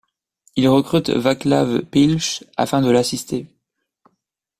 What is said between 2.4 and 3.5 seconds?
afin de l'assister.